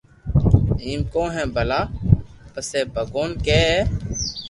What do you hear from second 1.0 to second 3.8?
ڪون ھي ڀلا پسي ڀگوان ڪي اي